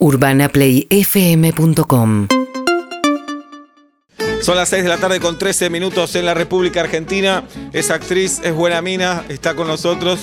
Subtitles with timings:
[0.00, 2.28] UrbanaPlayFM.com
[4.40, 7.42] Son las 6 de la tarde con 13 minutos en la República Argentina.
[7.72, 10.20] Es actriz, es buena mina, está con nosotros.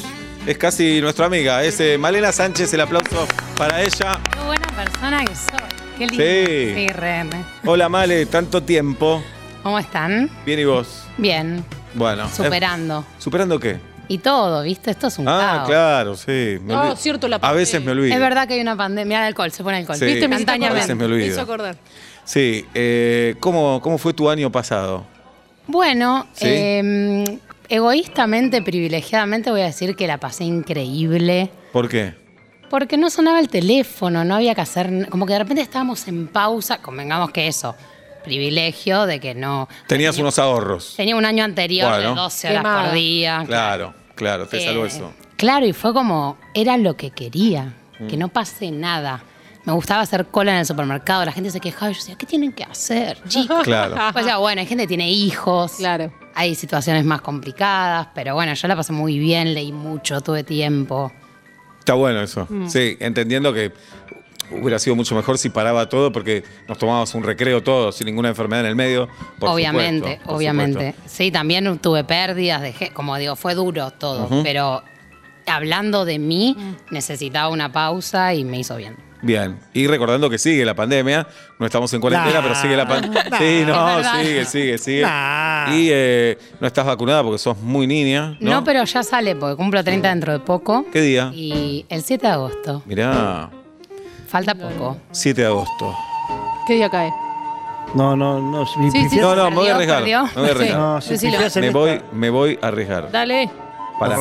[0.48, 1.64] Es casi nuestra amiga.
[1.64, 3.28] Es eh, Malena Sánchez, el aplauso
[3.58, 4.20] para ella.
[4.34, 5.60] Qué buena persona que soy.
[5.97, 6.23] Qué lindo.
[6.23, 6.73] Sí.
[6.76, 7.26] Sí, re.
[7.65, 9.21] Hola Male, tanto tiempo.
[9.63, 10.29] ¿Cómo están?
[10.46, 11.03] Bien y vos.
[11.17, 11.65] Bien,
[11.96, 12.29] Bueno.
[12.29, 12.99] superando.
[13.01, 13.79] eh, ¿Superando qué?
[14.08, 14.92] Y todo, ¿viste?
[14.92, 15.67] Esto es un Ah, caos.
[15.67, 16.58] claro, sí.
[16.62, 16.95] me olvido.
[16.95, 18.13] cierto, la A veces me olvido.
[18.13, 19.17] Es verdad que hay una pandemia.
[19.17, 19.98] Mira, alcohol, se pone alcohol.
[19.98, 20.26] Sí, ¿Viste?
[20.26, 20.27] a
[20.73, 21.41] veces me Me hizo olvido.
[21.41, 21.77] acordar.
[22.23, 25.05] Sí, eh, ¿cómo, ¿cómo fue tu año pasado?
[25.67, 26.45] Bueno, Sí.
[26.47, 27.39] eh,
[27.70, 31.49] egoístamente, privilegiadamente voy a decir que la pasé increíble.
[31.72, 32.13] ¿Por qué?
[32.69, 34.88] Porque no sonaba el teléfono, no había que hacer.
[34.88, 36.80] n- Como que de repente estábamos en pausa.
[36.80, 37.75] Convengamos que eso,
[38.25, 39.67] privilegio de que no.
[39.88, 40.93] Tenías tenía, unos ahorros.
[40.97, 42.09] Tenía un año anterior Bueno.
[42.09, 42.83] de 12 horas Quemada.
[42.85, 43.43] por día.
[43.47, 45.13] Claro, claro, te Eh, salvó eso.
[45.38, 48.07] Claro, y fue como, era lo que quería, Mm.
[48.07, 49.23] que no pase nada.
[49.63, 52.25] Me gustaba hacer cola en el supermercado, la gente se quejaba y yo decía, ¿qué
[52.27, 53.63] tienen que hacer, chicos?
[53.63, 53.95] Claro.
[54.13, 56.13] Pues ya, bueno, hay gente que tiene hijos, Claro.
[56.35, 61.11] hay situaciones más complicadas, pero bueno, yo la pasé muy bien, leí mucho, tuve tiempo.
[61.80, 62.45] Está bueno eso.
[62.50, 62.67] Mm.
[62.67, 63.72] Sí, entendiendo que
[64.52, 68.30] hubiera sido mucho mejor si paraba todo porque nos tomábamos un recreo todos sin ninguna
[68.30, 69.08] enfermedad en el medio.
[69.39, 70.91] por obviamente, supuesto, por obviamente.
[70.91, 71.02] supuesto.
[71.16, 74.83] Sí, también tuve pérdidas, dejé, como digo, fue duro todo, pero
[75.47, 76.94] hablando de mí, Mm.
[76.94, 78.95] necesitaba una pausa y me hizo bien.
[79.22, 79.58] Bien.
[79.73, 81.25] Y recordando que sigue la pandemia,
[81.58, 82.41] no estamos en cuarentena, Nah.
[82.44, 83.23] pero sigue la pandemia.
[83.39, 85.02] Sí, no, sigue, sigue, sigue.
[85.02, 85.73] Nah.
[85.75, 88.38] Y eh, no estás vacunada porque sos muy niña.
[88.39, 90.86] No, No, pero ya sale, porque cumplo 30 dentro de poco.
[90.94, 91.31] ¿Qué día?
[91.33, 92.83] Y el 7 de agosto.
[92.86, 93.50] Mirá,
[94.36, 94.97] Falta poco.
[95.14, 95.95] 7 de agosto.
[96.67, 97.09] ¿Qué día cae?
[97.94, 98.66] No, no, no.
[98.66, 100.00] Si mi Sí, sí, No, no, me voy a arriesgar.
[100.00, 100.23] perdió.
[100.25, 100.80] Me voy a arriesgar.
[100.80, 101.31] No, si Decilo.
[101.38, 103.11] pifias en Me esta- voy, me voy a arriesgar.
[103.11, 103.50] Dale.
[103.97, 104.17] Para.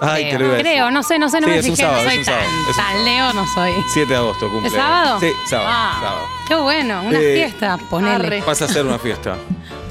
[0.00, 0.72] Ay, te lo iba a decir.
[0.72, 2.18] Creo, no sé, no sé, no Sí, me es un fijé, sábado, no es soy
[2.20, 3.04] un sábado, tan, es un tan sábado.
[3.04, 3.72] Leo, no soy.
[3.92, 4.68] 7 de agosto cumple.
[4.68, 5.20] ¿Es sábado?
[5.20, 5.68] Sí, sábado.
[5.70, 6.26] Ah, sábado.
[6.48, 8.14] Qué bueno, una Eh, fiesta, ponele.
[8.14, 8.40] arre.
[8.46, 9.36] Vas a hacer una fiesta.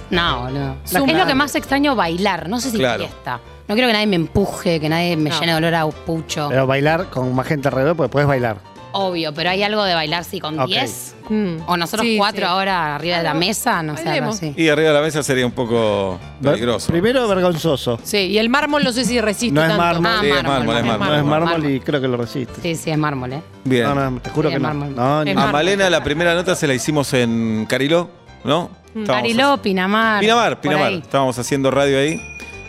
[0.09, 0.75] No, no.
[0.83, 3.03] Es lo que más extraño bailar, no sé si Claro.
[3.05, 3.39] fiesta.
[3.69, 5.39] No quiero que nadie me empuje, que nadie me No.
[5.39, 6.47] llene de olor a pucho.
[6.49, 8.57] Pero bailar con más gente alrededor, pues puedes bailar.
[8.93, 10.67] Obvio, pero hay algo de bailar sí con Ok.
[10.67, 11.15] 10.
[11.29, 11.55] Mm.
[11.67, 12.45] O nosotros Sí, cuatro sí.
[12.45, 14.35] ahora arriba de la mesa, no sé, algo Bailemos.
[14.35, 14.53] así.
[14.57, 16.91] Y arriba de la mesa sería un poco peligroso.
[16.91, 17.99] Primero vergonzoso.
[18.03, 19.81] Sí, y el mármol no sé si resiste No es tanto.
[19.81, 20.11] mármol.
[20.11, 21.07] Ah, Sí, es mármol, mármol, es mármol.
[21.07, 22.61] No es mármol y creo que lo resiste.
[22.61, 23.41] Sí, sí, es mármol, ¿eh?
[23.63, 23.83] Bien.
[23.85, 24.67] No, no, te juro Sí, que no.
[24.67, 24.95] mármol.
[24.95, 25.53] No, ni- Es A mármol.
[25.53, 28.09] Malena la primera nota se la hicimos en Cariló,
[28.43, 28.69] ¿no?
[28.87, 30.19] Estábamos- Cariló, Pinamar.
[30.19, 30.87] Pinamar, por Pinamar.
[30.87, 30.97] ahí.
[31.01, 32.19] Estábamos haciendo radio ahí.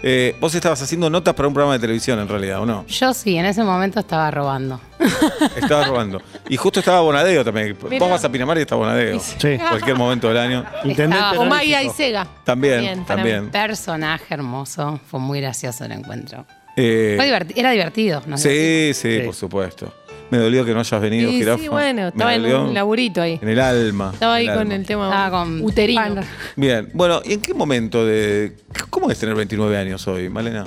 [0.04, 2.84] Eh, vos estabas haciendo notas para un programa de televisión en realidad, ¿o no?
[2.88, 4.80] Yo sí, en ese momento estaba robando.
[5.56, 6.20] Estabas robando.
[6.48, 7.76] Y justo estaba Bonadeo también.
[7.88, 7.98] Mirá.
[8.00, 9.20] Vos vas a Pinamar y está Bonadeo.
[9.20, 9.58] Sí.
[9.58, 10.64] Cualquier momento del año.
[10.84, 11.90] Intendente Estaba- O Maya y.
[11.90, 12.26] Sega.
[12.44, 13.50] También, también.
[13.50, 15.00] Personaje hermoso.
[15.08, 16.46] Fue muy gracioso el encuentro.
[16.76, 18.38] Eh, Fue diverti- era divertido, ¿no?
[18.38, 19.22] sí, sí, Sí.
[19.24, 19.92] por supuesto.
[20.32, 21.62] Me dolió que no hayas venido, Sí, Jirafa.
[21.62, 23.38] sí, bueno, Me estaba en dolió un laburito ahí.
[23.42, 24.12] En el alma.
[24.14, 24.74] Estaba ahí con alma.
[24.76, 26.22] el tema Estaba con uterino.
[26.56, 28.56] Bien, bueno, ¿y en qué momento de.
[28.88, 30.64] ¿Cómo es tener 29 años hoy, Malena?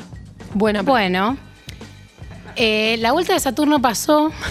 [0.54, 0.84] Buena.
[0.84, 1.36] Bueno,
[2.56, 4.32] eh, la vuelta de Saturno pasó.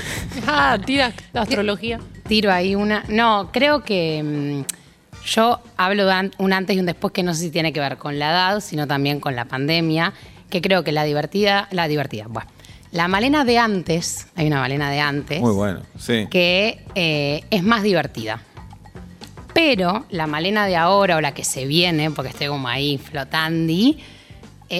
[0.48, 2.00] Ah, tira la astrología.
[2.26, 3.04] Tiro ahí una.
[3.06, 7.42] No, creo que mm, yo hablo de un antes y un después que no sé
[7.42, 10.12] si tiene que ver con la edad, sino también con la pandemia.
[10.50, 11.68] Que creo que la divertida.
[11.70, 12.50] La divertida, bueno.
[12.94, 15.40] La Malena de antes, hay una Malena de antes.
[15.40, 16.28] Muy bueno, sí.
[16.30, 18.40] que eh, es más divertida.
[19.52, 23.72] Pero la Malena de ahora o la que se viene, porque estoy como ahí flotando,
[23.72, 23.96] eh,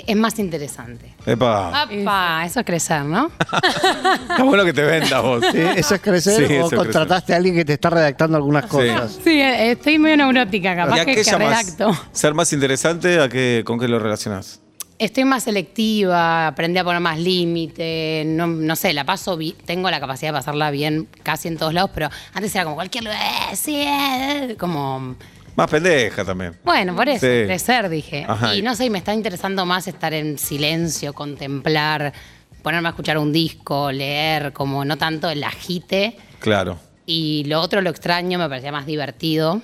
[0.07, 1.13] es más interesante.
[1.27, 1.83] Epa.
[1.83, 2.45] ¡Apa!
[2.47, 3.33] Eso es crecer, ¿no?
[4.31, 5.45] Está bueno que te vendas vos.
[5.51, 8.37] Sí, ¿Eso es crecer Sí, eso o es contrataste a alguien que te está redactando
[8.37, 9.19] algunas cosas?
[9.25, 11.91] Sí, eh, estoy medio neurótica, ¿Y capaz a que, qué que redacto.
[12.13, 13.19] ser más interesante?
[13.21, 14.61] ¿A qué, ¿Con qué lo relacionás?
[14.99, 19.99] Estoy más selectiva, aprendí a poner más límite, no, no sé, la paso tengo la
[19.99, 23.21] capacidad de pasarla bien casi en todos lados, pero antes era como cualquier lugar,
[23.53, 25.17] eh, sí, eh, como
[25.57, 26.57] Más pendeja también.
[26.65, 27.45] Bueno, por eso, Sí.
[27.45, 28.25] crecer, dije.
[28.27, 28.55] Ajá.
[28.55, 32.13] Y no sé, me está interesando más estar en silencio, contemplar,
[32.63, 36.17] ponerme a escuchar un disco, leer, como no tanto el agite.
[36.39, 36.79] Claro.
[37.07, 39.61] Y lo otro, lo extraño, me parecía más divertido.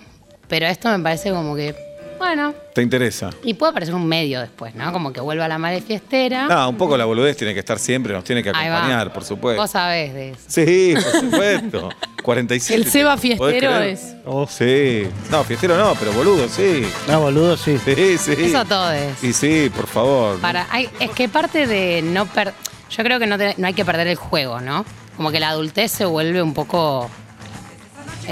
[0.48, 1.74] Pero esto me parece como que,
[2.20, 3.30] bueno, ¿Te interesa?
[3.42, 4.92] y puede parecer un medio después, ¿no?
[4.92, 6.46] Como que vuelva la madre fiestera.
[6.46, 9.60] No, un poco la boludez tiene que estar siempre, nos tiene que acompañar, por supuesto.
[9.62, 10.40] Vos sabés de eso.
[10.46, 11.88] Sí, por supuesto.
[12.22, 12.74] 47.
[12.82, 14.14] El Seba ¿podés fiestero es.
[14.26, 15.06] Oh, Sí.
[15.30, 16.86] No, fiestero no, pero boludo, sí.
[17.08, 17.78] no, boludo, sí.
[17.82, 18.34] Sí, sí.
[18.38, 19.24] Eso todo es.
[19.24, 20.38] Y sí, por favor.
[20.38, 22.52] Para, hay- es que parte de no per,
[22.90, 24.84] yo creo que no, te- no hay que perder el juego, ¿no?
[25.16, 27.10] Como que la adultez se vuelve un poco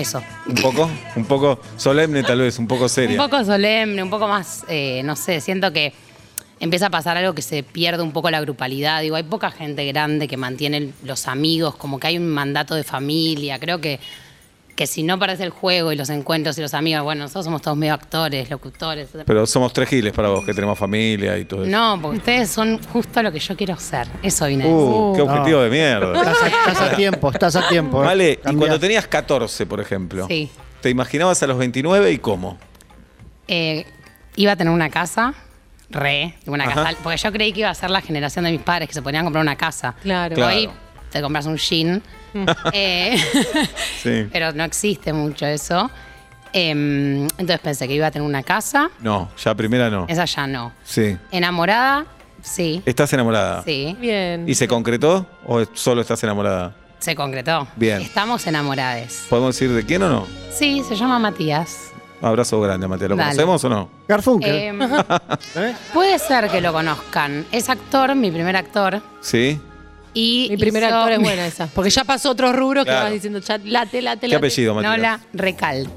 [0.00, 0.22] eso.
[0.46, 3.20] Un poco, un poco solemne tal vez, un poco seria.
[3.20, 5.92] Un poco solemne, un poco más, eh, no sé, siento que
[6.60, 9.02] empieza a pasar algo que se pierde un poco la grupalidad.
[9.02, 12.84] Digo, hay poca gente grande que mantiene los amigos, como que hay un mandato de
[12.84, 13.58] familia.
[13.58, 14.00] Creo que,
[14.78, 17.62] que si no parece el juego y los encuentros y los amigos, bueno, nosotros somos
[17.62, 19.08] todos medio actores, locutores.
[19.26, 21.70] Pero somos tres giles para vos, que tenemos familia y todo eso.
[21.72, 24.06] No, porque ustedes son justo lo que yo quiero ser.
[24.22, 24.80] Eso vine a decir.
[24.80, 26.16] Uh, qué objetivo de mierda.
[26.16, 28.04] Estás a, estás a tiempo, estás a tiempo.
[28.04, 28.06] ¿eh?
[28.06, 28.58] Vale, y Cambiá.
[28.60, 30.48] cuando tenías 14, por ejemplo, Sí.
[30.80, 32.56] ¿te imaginabas a los 29 y cómo?
[33.48, 33.84] Eh,
[34.36, 35.34] iba a tener una casa,
[35.90, 36.84] re, una Ajá.
[36.84, 39.02] casa, porque yo creí que iba a ser la generación de mis padres que se
[39.02, 39.96] ponían a comprar una casa.
[40.04, 40.36] Claro.
[40.36, 40.54] Claro.
[40.56, 40.70] Hoy
[41.10, 42.00] te compras un jean,
[42.72, 43.16] eh,
[44.02, 44.28] Sí.
[44.32, 45.90] pero no existe mucho eso.
[46.52, 50.06] Em, entonces pensé que iba a tener una casa, No, ya primera no.
[50.08, 50.72] esa ya no.
[50.82, 51.16] Sí.
[51.30, 52.06] Enamorada,
[52.42, 53.62] sí, ¿Estás enamorada?
[53.64, 54.48] sí, Bien.
[54.48, 56.74] ¿Y se concretó o solo estás enamorada?
[57.00, 57.68] se concretó.
[57.76, 58.00] Bien.
[58.02, 59.26] Estamos enamorades.
[59.30, 60.26] ¿Podemos decir de quién o no?
[60.50, 61.92] Sí, se llama Matías.
[62.20, 63.10] Abrazo grande, Mateo.
[63.10, 63.28] ¿Lo Dale.
[63.30, 63.88] conocemos o no?
[64.08, 64.54] Garfunkel.
[64.56, 64.82] Em,
[65.54, 65.74] ¿eh?
[65.94, 67.46] puede ser que lo conozcan.
[67.52, 69.00] Es actor, mi primer actor.
[69.20, 69.60] Sí.
[70.14, 71.66] Y Mi primer hizo- actor es buena esa.
[71.68, 73.00] Porque ya pasó otros rubros Claro.
[73.00, 74.36] que vas diciendo, chat, late, late, ¿Qué late.
[74.36, 74.96] apellido, Matías?
[74.96, 75.90] Nola Recalt.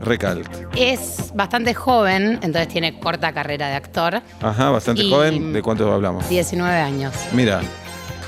[0.00, 0.48] Recalt.
[0.76, 4.22] Es bastante joven, entonces tiene corta carrera de actor.
[4.40, 5.52] Ajá, bastante Y- joven.
[5.52, 6.28] ¿De cuánto hablamos?
[6.28, 7.12] 19 años.
[7.32, 7.60] Mira,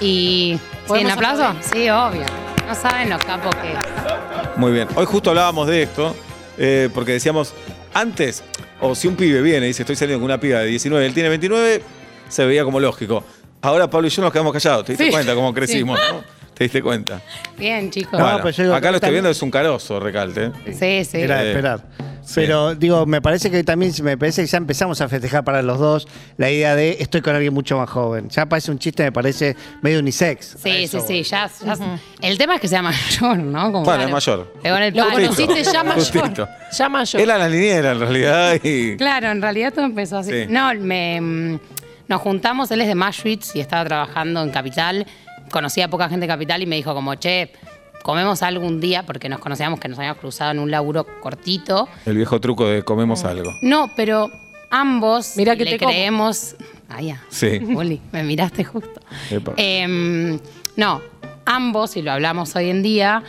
[0.01, 0.59] Y.
[0.59, 1.45] ¿Sí, un ¿Podemos aplauso?
[1.45, 1.71] aplaudir?
[1.73, 2.25] Sí, obvio.
[2.67, 4.57] No saben lo capo que es.
[4.57, 4.89] muy bien.
[4.97, 6.17] Hoy justo hablábamos de esto,
[6.59, 7.53] eh, porque decíamos,
[7.95, 8.43] antes,
[8.81, 11.15] o si un pibe viene y dice, estoy saliendo con una piba de 19, él
[11.15, 11.83] tiene 29,
[12.29, 13.25] se veía como lógico.
[13.63, 14.85] Ahora Pablo y yo nos quedamos callados.
[14.87, 15.11] ¿Te diste Sí.
[15.11, 15.99] cuenta cómo crecimos?
[16.13, 16.25] no?
[16.55, 17.23] ¿Te diste cuenta?
[17.59, 18.13] Bien, chicos.
[18.19, 20.51] No, Bueno, pero yo digo acá lo estoy también- viendo, es un carozo, Recalte.
[20.67, 20.75] ¿eh?
[20.79, 21.19] Sí, sí.
[21.23, 21.81] Era de Eh, esperar.
[22.23, 22.33] sí.
[22.35, 25.79] Pero digo, me parece que también me parece que ya empezamos a festejar para los
[25.79, 28.29] dos la idea de estoy con alguien mucho más joven.
[28.29, 30.57] Ya parece un chiste, me parece medio unisex.
[30.57, 31.23] A Sí, eso sí, sí, voy.
[31.23, 33.73] ya, ya- El tema es que sea mayor, ¿no?
[33.73, 34.53] Como Bueno, es mayor.
[34.63, 35.15] Pegó en el Lo palo.
[35.15, 35.99] conociste ya mayor.
[36.05, 36.49] Justito.
[36.79, 37.23] Ya mayor.
[37.23, 38.97] Era la niñera en realidad y...
[38.99, 40.31] Claro, en realidad todo empezó así.
[40.31, 40.47] Sí.
[40.51, 41.59] No, me, mm,
[42.11, 45.07] nos juntamos, él es de Mashwitz y estaba trabajando en Capital.
[45.53, 47.53] Conocía a poca gente de Capital y me dijo como, che,
[48.03, 51.89] comemos algo un día, porque nos conocíamos que nos habíamos cruzado en un laburo cortito.
[52.05, 53.53] El viejo truco de comemos algo.
[53.63, 54.29] No, pero
[54.71, 55.93] ambos Mirá que le te como.
[55.93, 56.57] creemos...
[56.89, 57.23] Ah, ya.
[57.29, 57.61] Sí.
[57.63, 59.01] Uli, me miraste justo.
[59.31, 59.53] Epa.
[59.57, 60.37] Em,
[60.75, 61.01] no,
[61.47, 63.23] ambos, y lo hablamos hoy en día,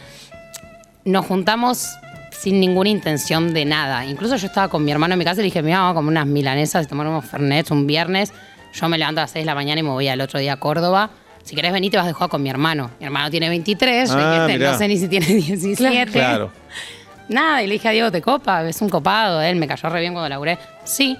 [1.05, 1.87] nos juntamos
[2.31, 4.03] sin ninguna intención de nada.
[4.07, 5.95] Incluso yo estaba con mi hermano en mi casa y le dije, mira, vamos a
[5.97, 8.33] comer unas milanesas y tomar unos fernets un viernes.
[8.73, 10.53] Yo me levanto a las 6 de la mañana y me voy al otro día
[10.53, 11.09] a Córdoba.
[11.43, 12.91] Si querés venir, te vas de jugar con mi hermano.
[12.99, 16.11] Mi hermano tiene 23, yo Ah, este, no sé ni si tiene 17.
[16.11, 16.51] Claro.
[17.29, 18.67] Nada, y le dije a Diego, ¿te copa?
[18.67, 20.57] Es un copado, él me cayó re bien cuando laburé.
[20.83, 21.17] Sí,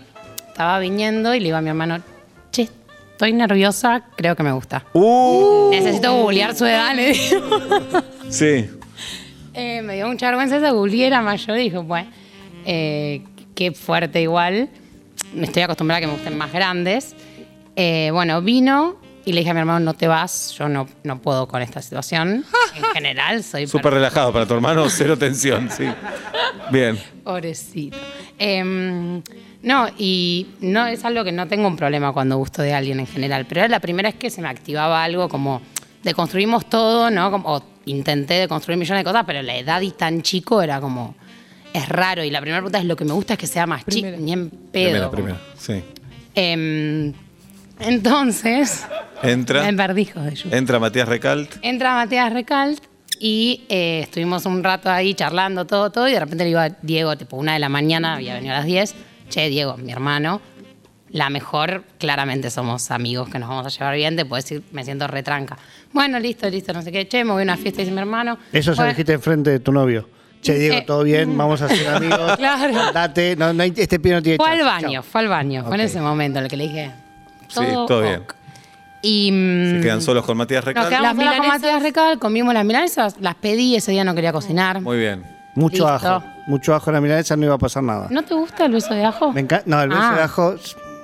[0.48, 2.02] estaba viniendo y le iba a mi hermano,
[2.52, 2.68] che,
[3.12, 4.84] estoy nerviosa, creo que me gusta.
[4.94, 7.42] Uh, Necesito googlear su edad, le digo.
[8.30, 8.70] sí.
[9.54, 12.10] Eh, me dio mucha vergüenza esa googleé, era mayor y dije, bueno,
[12.66, 13.22] eh,
[13.56, 14.70] qué fuerte igual.
[15.34, 17.16] Me estoy acostumbrada a que me gusten más grandes.
[17.76, 21.22] Eh, bueno, vino y le dije a mi hermano, no te vas, yo no, no
[21.22, 22.46] puedo con esta situación.
[22.76, 25.86] En general, soy Súper relajado para tu hermano, cero tensión, sí.
[26.72, 26.98] Bien.
[27.24, 27.98] Pobrecito.
[28.40, 29.22] Em,
[29.62, 33.08] no, y no es algo que no tengo un problema cuando gusto de alguien en
[33.08, 35.62] general, pero era la primera vez que se me activaba algo como
[36.04, 37.30] deconstruimos todo, ¿no?
[37.30, 41.16] Como, o intenté deconstruir millones de cosas, pero la edad y tan chico era como.
[41.74, 42.24] Es raro.
[42.24, 44.34] Y la primera pregunta es: lo que me gusta es que sea más chico, ni
[44.34, 45.12] en pedo.
[45.12, 45.42] Primera, primera.
[45.58, 45.84] Sí.
[46.36, 47.14] Em,
[47.82, 48.86] entonces.
[49.24, 49.68] Entra.
[49.68, 51.56] Entra Matías Recalt.
[51.62, 52.84] Entra Matías Recalt
[53.20, 56.70] y eh, estuvimos un rato ahí charlando todo, todo, y de repente le digo a
[56.82, 58.96] Diego, tipo una de la mañana, había venido a las 10,
[59.30, 60.42] che, Diego, mi hermano,
[61.12, 64.84] la mejor, claramente somos amigos que nos vamos a llevar bien, te puedo decir, me
[64.84, 65.58] siento retranca.
[65.94, 68.40] Bueno, listo, listo, no sé qué, che, me voy a una fiesta, dice mi hermano.
[68.52, 70.10] Eso se lo dijiste enfrente de tu novio.
[70.42, 72.38] Che, Diego, Eh, todo bien, vamos a ser amigos.
[72.38, 72.92] Claro.
[72.92, 75.04] Date, no, no hay- este pibe no tiene Fue al baño, Chao.
[75.04, 76.92] fue al baño, fue en ese momento en el que le dije,
[77.54, 78.22] Sí, todo, bien.
[78.22, 78.34] ok.
[79.04, 79.32] Y...
[79.32, 80.90] mm, Se quedan solos con Matías Nos Recalt.
[80.90, 81.48] quedamos Las solas con.
[81.48, 84.80] Matías Recal, comimos las milanesas, las pedí, ese día no quería cocinar.
[84.82, 85.24] Muy bien.
[85.56, 86.08] Mucho Listo.
[86.10, 86.24] ajo.
[86.48, 88.08] Mucho ajo en la milanesa, no iba a pasar nada.
[88.10, 89.32] ¿No te gusta el beso de ajo?
[89.34, 89.64] Me encanta.
[89.68, 90.16] No, el beso Ah.
[90.16, 90.56] de ajo.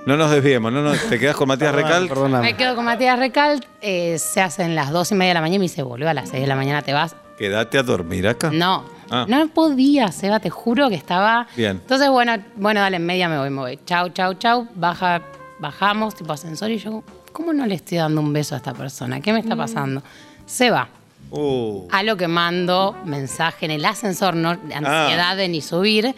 [0.06, 2.08] No nos desviemos, no nos- te quedas con Matías Recalt.
[2.08, 2.44] Perdóname.
[2.52, 5.56] Me quedo con Matías Recal, eh, se hacen las dos y media de la mañana
[5.56, 7.16] y me dice, boludo, a las seis de la mañana te vas.
[7.38, 8.50] Quédate a dormir acá.
[8.54, 9.26] No, Ah.
[9.28, 11.48] no podía, Seba, te juro que estaba...
[11.58, 11.72] Bien.
[11.82, 13.80] Entonces, bueno, bueno, dale, en media me voy, me voy.
[13.86, 14.68] Chau, chau, chau.
[14.76, 15.22] Baja,
[15.60, 19.20] bajamos, tipo ascensor, y yo, ¿cómo no le estoy dando un beso a esta persona?
[19.22, 20.02] ¿Qué me está pasando?
[20.46, 20.90] Se va.
[21.30, 26.16] Uh, A lo que mando mensaje en el ascensor, no de ansiedad de ni subir.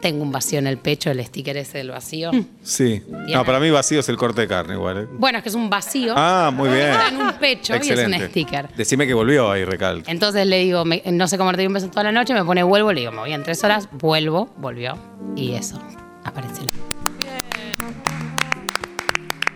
[0.00, 2.30] Tengo un vacío en el pecho, el sticker ese del vacío.
[2.62, 3.02] sí.
[3.32, 4.98] No, para mí vacío es el corte de carne igual.
[5.04, 5.08] ¿eh?
[5.18, 6.12] Bueno, es que es un vacío.
[6.16, 6.90] Ah, muy bien.
[6.90, 8.68] Está en un pecho y es un sticker.
[8.76, 10.06] Decime que volvió ahí Recalt.
[10.08, 12.44] Entonces le digo, me- no sé cómo te di un beso toda la noche, me
[12.44, 14.98] pone vuelvo, le digo, me voy en tres horas, vuelvo, volvió.
[15.36, 15.80] Y eso,
[16.24, 16.66] apareció.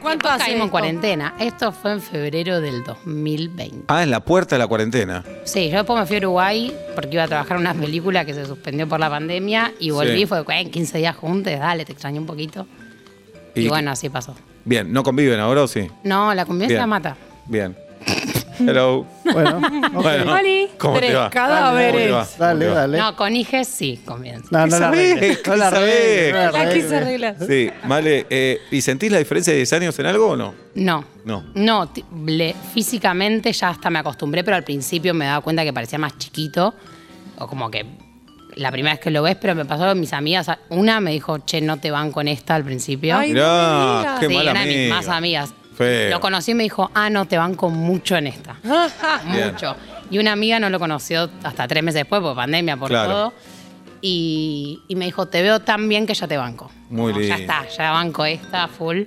[0.09, 1.35] ¿Cuánto hace caímos en cuarentena.
[1.39, 3.85] Esto fue en febrero del 2020.
[3.89, 5.23] Ah, en la puerta de la cuarentena.
[5.45, 8.33] Sí, yo después me fui a Uruguay porque iba a trabajar en una película que
[8.33, 10.27] se suspendió por la pandemia y volví, Sí.
[10.27, 12.67] fue en 15 días juntos, dale, te extrañé un poquito.
[13.55, 14.35] Y, Y- bueno, así pasó.
[14.65, 15.89] Bien, ¿no conviven ahora o sí?
[16.05, 16.89] No, la convivencia Bien.
[16.89, 17.17] mata.
[17.47, 17.77] Bien.
[18.59, 19.07] Hello.
[19.33, 19.59] Bueno,
[19.95, 20.03] ok.
[20.03, 21.31] Bueno, Oli, ¿cómo te tres va?
[21.31, 21.93] cadáveres.
[21.93, 22.29] ¿Cómo te va?
[22.39, 22.81] Dale, ¿Cómo te va?
[22.81, 22.99] dale.
[22.99, 24.49] No, con hijes sí, convivencia.
[24.51, 25.39] No, no la arregles.
[25.39, 25.95] ¿Qué No la sabés?
[25.95, 26.89] arregles, no la Aquí arregles.
[26.89, 27.35] se arregla.
[27.47, 28.27] Sí, vale.
[28.31, 30.55] eh, ¿Y sentís la diferencia de 10 años en algo o no?
[30.75, 31.05] No.
[31.25, 31.45] No.
[31.55, 31.91] No,
[32.27, 36.17] le- físicamente ya hasta me acostumbré, pero al principio me daba cuenta que parecía más
[36.19, 36.75] chiquito.
[37.39, 37.85] O como que
[38.57, 40.51] la primera vez que lo ves, pero me pasó con mis amigas.
[40.71, 43.17] Una me dijo, che, no te van con esta al principio.
[43.17, 44.95] Ay, no qué sí, mala una de mis amiga.
[44.97, 45.55] más amigas.
[45.79, 46.11] Feo.
[46.11, 48.57] Lo conocí y me dijo, ah, no, te van con mucho en esta.
[49.25, 49.77] Mucho.
[50.11, 53.11] Y una amiga no lo conoció hasta tres meses después, por pandemia, por Claro.
[53.11, 53.35] todo.
[54.01, 56.71] Y, y me dijo, te veo tan bien que ya te banco.
[56.91, 57.35] Muy Ya lindo.
[57.37, 59.03] está, ya banco esta, full.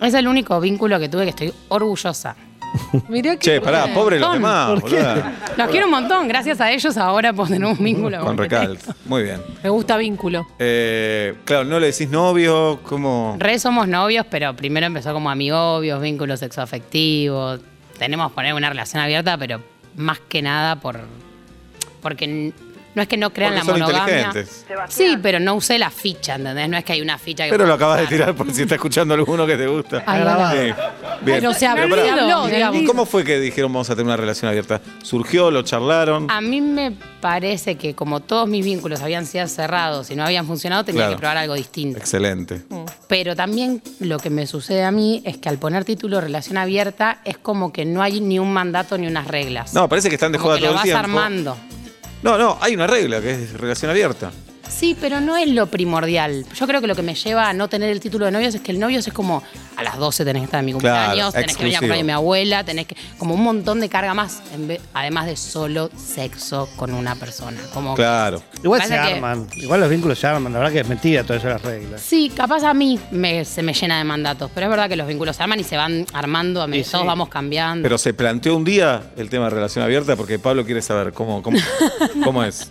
[0.00, 2.36] Es el único vínculo que tuve que estoy orgullosa.
[3.08, 4.96] Mirá que Che, pará, pobre los demás, ¿Por qué?
[4.96, 5.32] boluda.
[5.56, 8.80] Los quiero un montón, gracias a ellos ahora puedo tener un vínculo Con recalc.
[9.06, 9.42] Muy bien.
[9.62, 10.46] Me gusta vínculo.
[10.58, 12.80] Eh, claro, ¿no le decís novio?
[12.84, 13.36] ¿Cómo?
[13.38, 17.60] Re somos novios, pero primero empezó como amigobios, vínculos sexoafectivos.
[17.98, 19.60] Tenemos poner una relación abierta, pero
[19.96, 21.00] más que nada por
[22.02, 22.52] porque
[22.94, 24.22] no es que no crean Porque la son monogamia.
[24.26, 24.66] inteligentes.
[24.88, 26.68] Sí, pero no usé la ficha, ¿entendés?
[26.68, 28.16] No es que hay una ficha que Pero lo puedo acabas de usar.
[28.26, 30.02] tirar por si está escuchando alguno que te gusta.
[30.06, 30.56] Ay, Grabado.
[30.56, 30.72] Sí.
[31.20, 31.38] Bien.
[31.40, 32.80] Pero se habló, Pero pará, se habló, ¿y- digamos.
[32.82, 34.80] ¿Y cómo fue que dijeron vamos a tener una relación abierta?
[35.02, 35.50] ¿Surgió?
[35.50, 36.30] ¿Lo charlaron?
[36.30, 40.46] A mí me parece que como todos mis vínculos habían sido cerrados y no habían
[40.46, 41.16] funcionado, tenía Claro.
[41.16, 41.98] que probar algo distinto.
[41.98, 42.62] Excelente.
[43.08, 47.20] Pero también lo que me sucede a mí es que al poner título relación abierta
[47.24, 49.74] es como que no hay ni un mandato ni unas reglas.
[49.74, 50.98] No, parece que están de como joda que todo lo el vas tiempo.
[51.00, 51.56] armando.
[52.22, 54.30] No, no, hay una regla que es relación abierta.
[54.68, 56.44] Sí, pero no es lo primordial.
[56.54, 58.60] Yo creo que lo que me lleva a no tener el título de novios es
[58.60, 59.42] que el novio es como
[59.76, 61.98] a las 12 tenés que estar en mi Claro, cumpleaños, tenés que venir a cumpleaños
[62.00, 62.96] de mi abuela, tenés que.
[63.18, 67.60] como un montón de carga más, en vez- además de solo sexo con una persona.
[67.74, 68.42] Como Claro.
[68.62, 69.46] Igual se que- arman.
[69.56, 70.52] Igual los vínculos se arman.
[70.52, 72.00] La verdad que es mentira todas esas reglas.
[72.00, 75.08] Sí, capaz a mí me- se me llena de mandatos, pero es verdad que los
[75.08, 77.08] vínculos se arman y se van armando, a medida Sí, todos sí.
[77.08, 77.82] vamos cambiando.
[77.82, 81.42] Pero se planteó un día el tema de relación abierta porque Pablo quiere saber cómo,
[81.42, 81.58] cómo,
[82.24, 82.70] cómo es.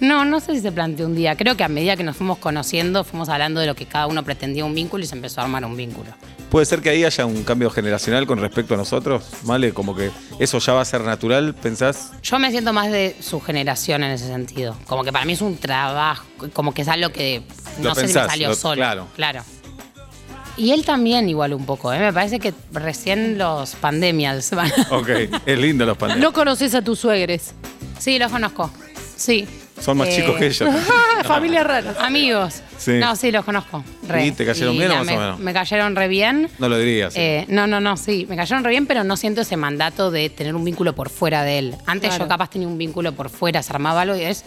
[0.00, 1.33] No, no sé si se planteó un día.
[1.36, 4.22] Creo que a medida que nos fuimos conociendo, fuimos hablando de lo que cada uno
[4.24, 6.10] pretendía un vínculo y se empezó a armar un vínculo.
[6.50, 9.24] ¿Puede ser que ahí haya un cambio generacional con respecto a nosotros?
[9.42, 9.72] ¿Vale?
[9.72, 12.12] Como que eso ya va a ser natural, ¿pensás?
[12.22, 14.76] Yo me siento más de su generación en ese sentido.
[14.86, 17.42] Como que para mí es un trabajo, como que es algo que
[17.82, 18.76] Lo no sé si me salió lo- solo.
[18.76, 19.06] claro.
[19.16, 19.42] Claro.
[20.56, 21.98] Y él también igual un poco, ¿eh?
[21.98, 24.70] Me parece que recién los pandemias van.
[24.90, 25.08] Ok,
[25.46, 26.24] es lindo los pandemias.
[26.24, 27.54] No conoces a tus suegres.
[27.98, 28.70] sí, los conozco.
[29.16, 29.48] Sí.
[29.84, 30.68] Son más Eh, chicos que ellos.
[31.24, 31.96] Familias raras.
[31.98, 32.62] Amigos.
[32.78, 32.92] Sí.
[32.92, 33.84] No, sí, los conozco.
[34.08, 34.26] Re.
[34.26, 35.38] ¿Y te cayeron Y bien o más o me, menos?
[35.40, 36.48] Me cayeron re bien.
[36.58, 37.14] No lo dirías.
[37.16, 40.30] Eh, no, no, no, sí, me cayeron re bien, pero no siento ese mandato de
[40.30, 41.74] tener un vínculo por fuera de él.
[41.86, 42.24] Antes Claro.
[42.24, 44.44] yo capaz tenía un vínculo por fuera, se armaba algo y es,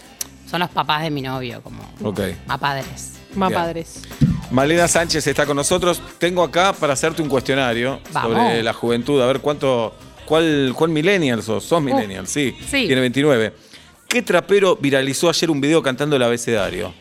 [0.50, 2.20] son los papás de mi novio, como Ok.
[2.48, 3.12] a padres.
[3.34, 3.60] Más Bien.
[3.60, 4.02] padres.
[4.50, 6.00] Malena Sánchez está con nosotros.
[6.18, 8.32] Tengo acá para hacerte un cuestionario Vamos.
[8.32, 9.20] sobre la juventud.
[9.22, 9.94] A ver cuánto.
[10.24, 11.64] ¿Cuál, cuál millennial sos?
[11.64, 12.54] Sos millennial, sí.
[12.70, 12.86] Sí.
[12.86, 13.52] Tiene 29.
[14.08, 16.94] ¿Qué trapero viralizó ayer un video cantando el abecedario?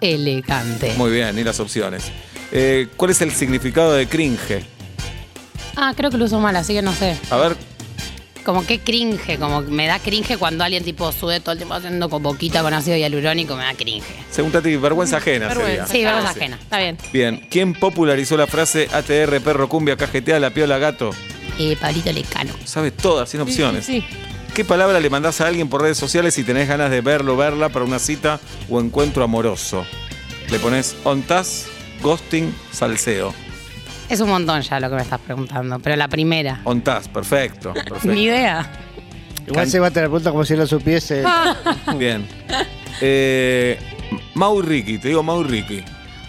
[0.00, 0.92] Elegante.
[0.96, 2.10] Muy bien, ni las opciones.
[2.52, 4.64] Eh, ¿Cuál es el significado de cringe?
[5.76, 7.16] Ah, creo que lo uso mal, así que no sé.
[7.30, 7.56] A ver,
[8.44, 12.08] Como que cringe, como me da cringe cuando alguien tipo sube todo el tiempo haciendo
[12.08, 14.06] con boquita con ácido hialurónico, me da cringe.
[14.30, 15.84] según Tati, vergüenza ajena Vergüenza.
[15.86, 16.06] Sí, sería.
[16.14, 16.96] vergüenza ajena, está bien.
[17.12, 21.10] Bien, ¿quién popularizó la frase ATR, perro, cumbia, cajetea, la piola, gato?
[21.58, 22.52] Eh, Pablito Lecano.
[22.64, 23.84] Sabe todas, sin opciones.
[23.84, 24.27] Sí, sí, sí.
[24.54, 27.68] ¿Qué palabra le mandás a alguien por redes sociales si tenés ganas de verlo, verla
[27.68, 29.84] para una cita o encuentro amoroso?
[30.50, 31.66] Le pones ontas,
[32.02, 33.32] ghosting, salseo.
[34.08, 36.60] Es un montón ya lo que me estás preguntando, pero la primera.
[36.64, 37.72] Ontas, perfecto.
[37.74, 38.08] perfecto.
[38.08, 38.68] Ni idea.
[39.46, 41.22] Igual se va a tener pregunta como si lo supiese.
[41.96, 42.26] Bien.
[43.00, 43.78] Eh,
[44.34, 45.84] Mau Ricky, te digo Mau Ricky.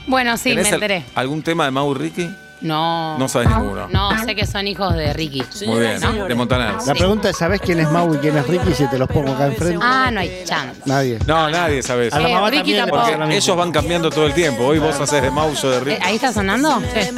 [0.08, 1.04] Bueno, sí, me ¿Tenés al- enteré.
[1.16, 2.30] ¿Algún tema de Mau Ricky?
[2.62, 3.18] No.
[3.18, 3.88] No sabes ninguno.
[3.90, 5.44] No, sé que son hijos de Ricky.
[5.66, 6.26] Muy bien, ¿no?
[6.26, 6.76] de Montaner.
[6.86, 8.74] La pregunta es, ¿sabés quién es Mau y quién es Ricky?
[8.74, 9.80] Si te los pongo acá enfrente.
[9.82, 10.82] Ah, no hay chance.
[10.86, 11.20] Nadie.
[11.26, 12.16] No, nadie sabe eso.
[12.18, 12.98] A la Eh, mamá Ricky también le tampoco.
[13.02, 13.44] pasa Porque lo mismo.
[13.44, 14.64] ellos van cambiando todo el tiempo.
[14.66, 16.04] Hoy vos haces de Mau, yo de Eh, Ricky.
[16.04, 16.82] ¿Ahí está sonando?
[16.82, 17.12] Sí,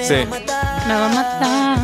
[0.88, 1.78] Me va a matar.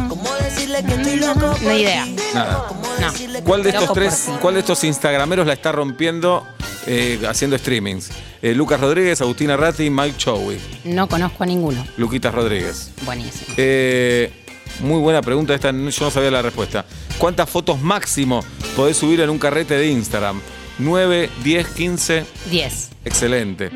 [1.64, 2.06] No idea.
[2.34, 2.66] nada.
[3.00, 3.08] No.
[3.44, 4.32] ¿Cuál de estos Loco por tres, ti.
[4.42, 6.48] cuál de estos instagrameros la está rompiendo
[6.88, 8.10] eh, haciendo streamings?
[8.42, 10.58] Eh, Lucas Rodríguez, Agustina Ratti, Mike Chowi.
[10.86, 11.86] No conozco a ninguno.
[11.98, 12.92] Luquitas Rodríguez.
[13.04, 13.54] Buenísimo.
[13.58, 14.32] Eh,
[14.80, 16.86] muy buena pregunta esta, yo no sabía la respuesta.
[17.18, 18.44] ¿Cuántas fotos máximo
[18.76, 20.40] podés subir en un carrete de Instagram?
[20.80, 22.26] 9, 10, 15.
[22.52, 22.90] 10.
[23.04, 23.72] Excelente.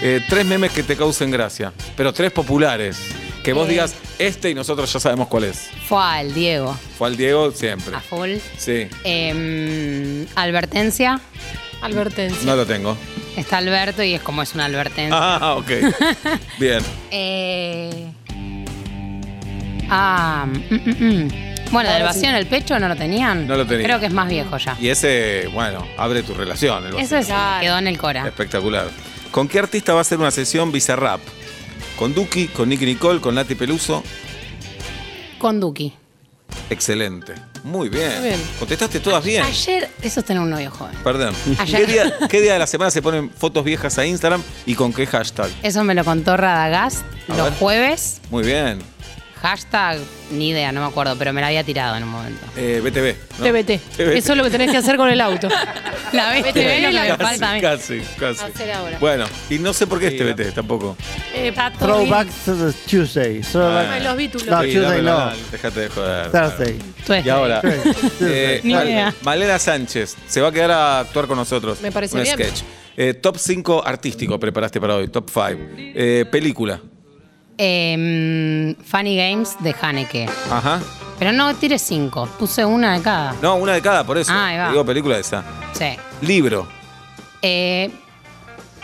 [0.00, 2.98] Eh, tres memes que te causen gracia, pero tres populares.
[3.42, 3.70] Que vos Eh.
[3.72, 5.68] digas este y nosotros ya sabemos cuál es.
[5.88, 7.94] Fue al Diego, Fue al Diego siempre.
[7.96, 8.36] a full.
[8.56, 11.20] Sí, Em, advertencia.
[11.82, 12.44] Albertencia.
[12.44, 12.96] no lo tengo.
[13.36, 15.16] Está Alberto y es como es una advertencia.
[15.18, 15.68] Ah, ok.
[16.58, 16.80] Bien.
[17.10, 18.06] Eh,
[19.90, 21.28] ah, mm, mm, mm.
[21.70, 23.46] Bueno, del vacío en el pecho no lo tenían.
[23.46, 23.84] No lo tenía.
[23.86, 24.76] Creo que es más viejo ya.
[24.80, 26.86] Y ese, bueno, abre tu relación.
[26.86, 27.60] el Eso es, Claro.
[27.60, 28.26] quedó en el Cora.
[28.26, 28.88] Espectacular.
[29.30, 31.20] ¿Con qué artista va a ser una sesión Bizarrap?
[31.98, 34.02] ¿Con Duki, con Nicky Nicole, con Nati Peluso?
[35.38, 35.92] Con Duki.
[36.70, 37.34] Excelente.
[37.64, 38.12] Muy bien.
[38.20, 38.42] Muy bien.
[38.58, 39.42] Contestaste todas bien.
[39.44, 40.94] Ayer, eso es tener un novio joven.
[41.04, 41.34] Perdón.
[41.66, 44.92] ¿Qué día, qué día de la semana se ponen fotos viejas a Instagram y con
[44.92, 45.50] qué hashtag?
[45.62, 47.58] Eso me lo contó Radagast A los ver.
[47.58, 48.20] jueves.
[48.30, 48.78] Muy bien.
[49.42, 49.98] Hashtag,
[50.30, 52.40] ni idea, no me acuerdo, pero me la había tirado en un momento.
[52.56, 53.38] Eh, BTV.
[53.38, 53.44] ¿no?
[53.44, 53.80] TBT.
[53.96, 54.00] TBT.
[54.16, 55.48] Eso es lo que tenés que hacer con el auto.
[56.12, 57.60] La BTV, es lo que me falta a mí.
[57.60, 58.44] Casi, casi.
[58.44, 58.98] Hacer ahora.
[58.98, 60.96] Bueno, y no sé por qué es TBT tampoco.
[61.34, 61.72] Eh, bien.
[61.78, 63.40] Throwback to the Tuesday.
[63.40, 64.46] Throwback- Ay, los Beatles.
[64.46, 65.32] No, Sí, Tuesday dámelo, no.
[65.52, 66.30] Déjate de joder.
[66.30, 67.22] Thursday.
[67.24, 67.60] Y ahora,
[68.20, 69.14] eh, Ni Mal- idea.
[69.22, 71.80] Malena Sánchez se va a quedar a actuar con nosotros.
[71.82, 72.34] Me parece un bien.
[72.34, 72.62] sketch.
[72.96, 76.30] Eh, top 5 artístico preparaste para hoy, top 5.
[76.30, 76.80] película.
[77.58, 80.28] Em, Funny Games de Haneke.
[80.50, 80.80] Ajá.
[81.18, 83.34] Pero no tires cinco, puse una de cada.
[83.40, 84.32] No, una de cada, por eso.
[84.34, 84.70] Ah, ahí va.
[84.70, 85.42] Digo película esa.
[85.72, 85.96] Sí.
[86.20, 86.66] Libro.
[87.42, 87.90] Eh,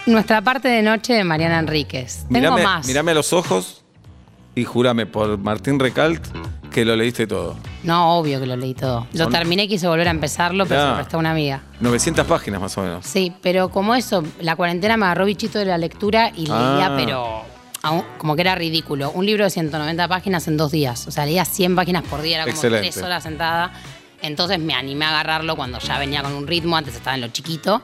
[0.06, 2.20] nuestra parte de noche de Mariana Enríquez.
[2.22, 2.86] Tengo Mírame, más.
[2.86, 3.82] mírame a los ojos
[4.54, 6.24] y júrame por Martín Recalt
[6.70, 7.56] que lo leíste todo.
[7.82, 9.06] No, obvio que lo leí todo.
[9.12, 10.90] Lo Son- terminé, quise volver a empezarlo, pero se Ah.
[10.90, 11.60] lo prestó una amiga.
[11.80, 13.04] 900 páginas más o menos.
[13.04, 16.74] Sí, pero como eso, la cuarentena me agarró bichito de la lectura y Ah.
[16.78, 17.42] leía, pero
[18.18, 19.10] como que era ridículo.
[19.10, 21.06] Un libro de 190 páginas en dos días.
[21.06, 22.90] O sea, leía 100 páginas por día, era como Excelente.
[22.90, 23.72] tres horas sentada.
[24.22, 27.28] Entonces me animé a agarrarlo cuando ya venía con un ritmo, antes estaba en lo
[27.28, 27.82] chiquito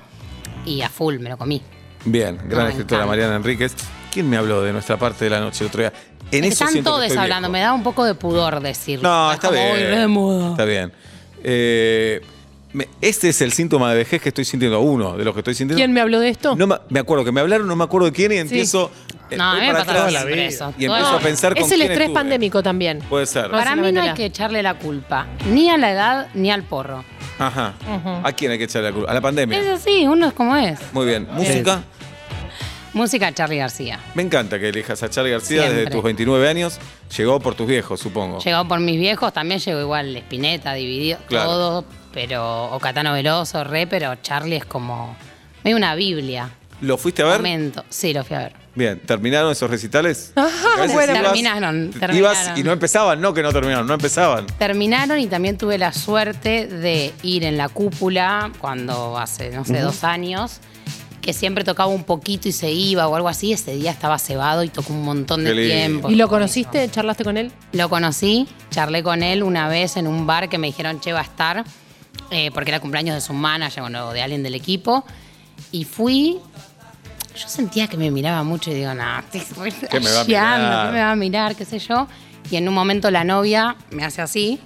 [0.64, 1.61] y a full me lo comí.
[2.05, 3.07] Bien, gran escritora.
[3.07, 3.75] Mariana Enríquez.
[4.12, 5.93] ¿Quién me habló de nuestra parte de la noche el otro día?
[6.31, 9.09] En eso Están que todos hablando, me da un poco de pudor decirlo.
[9.09, 9.75] No, Es está como, bien.
[9.76, 10.50] "Uy, re de moda".
[10.50, 10.93] Está bien.
[12.68, 15.40] Eh, me- este es el síntoma de vejez que estoy sintiendo, uno de los que
[15.40, 15.78] estoy sintiendo.
[15.78, 16.54] ¿Quién me habló de esto?
[16.56, 18.90] No me, me acuerdo que me hablaron, no me acuerdo de quién y empiezo.
[19.30, 20.75] eh, No, a voy mí me para pasa atrás siempre eso.
[20.78, 22.14] Y empiezo a pensar con es el quién estrés estuve.
[22.14, 22.99] pandémico también.
[23.08, 23.45] Puede ser.
[23.45, 26.62] No, Para mí no hay que echarle la culpa ni a la edad ni al
[26.62, 27.04] porro.
[27.38, 27.75] Ajá.
[28.25, 29.10] ¿A quién hay que echarle la culpa?
[29.10, 29.58] A la pandemia.
[29.60, 30.78] Es así, uno es como es.
[30.93, 31.26] Muy bien.
[31.30, 31.82] Música.
[32.99, 34.00] Música Charlie García.
[34.17, 36.80] Me encanta que elijas a Charlie García desde tus 29 años.
[37.17, 38.41] Llegó por tus viejos, supongo.
[38.41, 41.49] Llegó por mis viejos, también llegó igual Espineta, dividido, Claro.
[41.49, 45.17] todo, pero, o Catano Veloso, re, pero Charlie es como
[45.63, 46.50] medio una biblia.
[46.80, 47.37] ¿Lo fuiste a ver?
[47.37, 47.84] Momento.
[47.89, 48.52] Sí, lo fui a ver.
[48.75, 50.32] Bien, ¿terminaron esos recitales?
[50.34, 51.13] Porque a veces bueno.
[51.13, 52.58] ibas- Terminaron, Ibas terminaron.
[52.58, 54.47] y no empezaban, no que no terminaron, no empezaban.
[54.58, 59.78] Terminaron y también tuve la suerte de ir en la cúpula cuando hace, no sé,
[59.80, 60.58] dos años,
[61.28, 63.52] que siempre tocaba un poquito y se iba o algo así.
[63.52, 66.08] Ese día estaba cebado y tocó un montón de tiempo.
[66.08, 66.88] ¿Y lo conociste?
[66.88, 67.52] ¿Charlaste con él?
[67.73, 71.21] Lo conocí, charlé con él una vez en un bar que me dijeron, che, va
[71.21, 71.64] a estar,
[72.30, 75.04] eh, porque era cumpleaños de su manager o de alguien del equipo.
[75.71, 76.38] Y fui,
[77.36, 80.86] yo sentía que me miraba mucho y digo, no, estoy ¿Qué me va a mirar?
[80.86, 81.56] ¿qué me va a mirar?
[81.56, 82.08] ¿Qué sé yo?
[82.50, 84.58] Y en un momento la novia me hace así,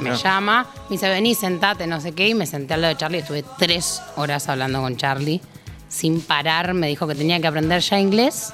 [0.00, 2.98] me llama, me dice, vení, sentate, no sé qué, y me senté al lado de
[2.98, 3.18] Charlie.
[3.18, 5.42] Estuve tres horas hablando con Charlie,
[5.88, 6.74] sin parar.
[6.74, 8.52] Me dijo que tenía que aprender ya inglés.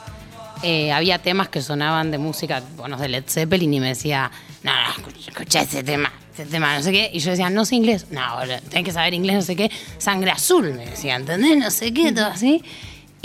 [0.62, 4.30] Eh, había temas que sonaban de música, bueno, de Led Zeppelin, y me decía,
[4.62, 7.10] no, no, escucha, ese tema, ese tema, no sé qué.
[7.12, 8.06] Y yo decía, no sé inglés.
[8.10, 8.22] No,
[8.68, 9.70] tenés que saber inglés, no sé qué.
[9.98, 11.56] Sangre azul, me decía, ¿entendés?
[11.58, 12.62] No sé qué, todo así.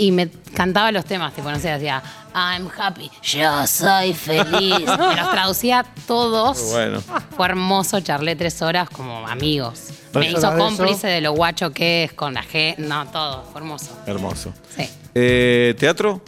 [0.00, 2.00] Y me cantaba los temas, tipo, no sé, decía,
[2.32, 4.86] I'm happy, yo soy feliz.
[4.86, 6.70] Me los traducía todos.
[6.70, 7.02] Bueno.
[7.36, 9.88] Fue hermoso, charlé tres horas como amigos.
[10.14, 11.06] Me hizo de cómplice eso.
[11.08, 12.76] de lo guacho que es con la G.
[12.78, 13.90] No, todo, fue hermoso.
[14.06, 14.52] Hermoso.
[14.76, 14.88] Sí.
[15.14, 16.22] Eh, ¿Teatro?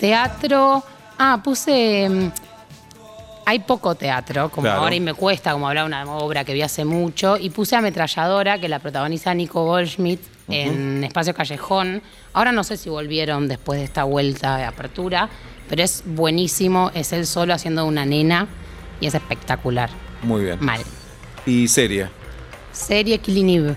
[0.00, 0.82] Teatro.
[1.18, 2.08] Ah, puse.
[2.08, 2.30] mm,
[3.46, 4.82] Hay poco teatro, como Claro.
[4.82, 7.36] ahora y me cuesta, como hablar de una obra que vi hace mucho.
[7.38, 12.02] Y puse Ametralladora, que la protagoniza Nico Goldschmidt en Espacio Callejón.
[12.32, 15.28] Ahora no sé si volvieron después de esta vuelta de apertura,
[15.68, 16.90] pero es buenísimo.
[16.94, 18.46] Es él solo haciendo una nena
[19.00, 19.90] y es espectacular.
[20.22, 20.58] Muy bien.
[20.60, 20.80] Mal.
[21.46, 22.08] ¿Y serie?
[22.72, 23.76] Serie Killing Eve.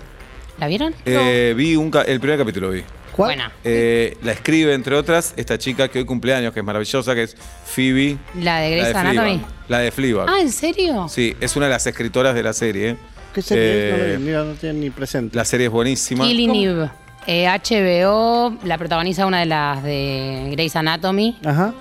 [0.59, 0.93] ¿La vieron?
[1.05, 2.83] Eh, vi un el primer capítulo vi.
[3.11, 3.29] ¿Cuál?
[3.29, 3.51] Buena.
[3.63, 7.35] Eh, la escribe, entre otras, esta chica que hoy cumpleaños, que es maravillosa, que es
[7.65, 8.17] Phoebe.
[8.35, 8.95] La de Grey's.
[8.95, 9.41] Anatomy.
[9.67, 10.29] La de Fleabag.
[10.29, 11.07] Ah, ¿en serio?
[11.09, 12.97] Sí, es una de las escritoras de la serie.
[13.33, 13.89] ¿Qué serie?
[13.89, 15.35] Eh, No vi, mira, no tiene ni presente.
[15.35, 16.25] La serie es buenísima.
[16.25, 16.89] Killing Eve.
[17.27, 21.37] Eh, HBO la protagoniza una de las de Grey's Anatomy.
[21.45, 21.73] Ajá.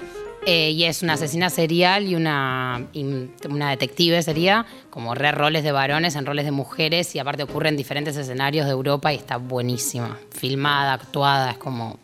[0.46, 3.04] eh, y es una asesina serial y una, y
[3.48, 7.68] una detective sería, como re roles de varones en roles de mujeres y aparte ocurre
[7.70, 10.18] en diferentes escenarios de Europa y está buenísima.
[10.30, 11.98] Filmada, actuada, es como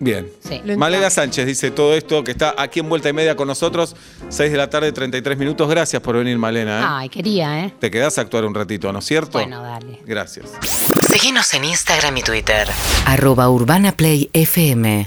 [0.00, 0.28] Bien.
[0.40, 0.60] Sí.
[0.76, 3.96] Malena Sánchez dice todo esto, que está aquí en Vuelta y Media con nosotros.
[4.28, 5.68] 6 de la tarde, 33 minutos.
[5.68, 6.80] Gracias por venir, Malena.
[6.80, 6.84] ¿eh?
[6.88, 7.74] Ay, quería, ¿eh?
[7.78, 9.38] Te quedás a actuar un ratito, ¿no es cierto?
[9.38, 10.00] Bueno, dale.
[10.06, 10.46] Gracias.
[11.08, 12.68] Síguenos en Instagram y Twitter.
[13.06, 15.04] Arroba Urbana Play FM.